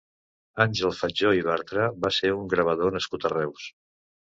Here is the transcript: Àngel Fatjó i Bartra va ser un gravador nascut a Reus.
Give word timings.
Àngel 0.65 0.95
Fatjó 1.01 1.35
i 1.41 1.45
Bartra 1.49 1.85
va 2.07 2.13
ser 2.19 2.35
un 2.41 2.51
gravador 2.57 3.01
nascut 3.01 3.33
a 3.33 3.37
Reus. 3.41 3.73